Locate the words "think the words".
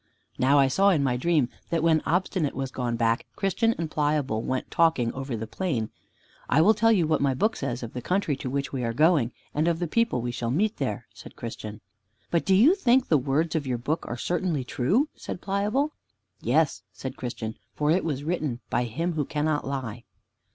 12.73-13.53